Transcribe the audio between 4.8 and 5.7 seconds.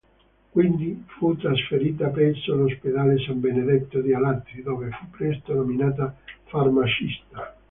fu presto